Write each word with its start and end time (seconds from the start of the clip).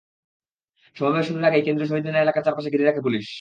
সমাবেশ 0.97 1.23
শুরুর 1.27 1.43
আগেই 1.43 1.63
কেন্দ্রীয় 1.63 1.89
শহীদ 1.89 2.05
মিনার 2.05 2.23
এলাকার 2.23 2.43
চারপাশ 2.45 2.65
ঘিরে 2.73 2.85
রাখে 2.85 3.01
পুলিশ। 3.01 3.27